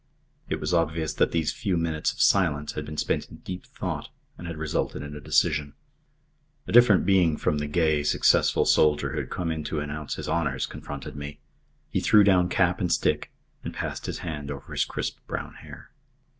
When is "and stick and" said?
12.81-13.75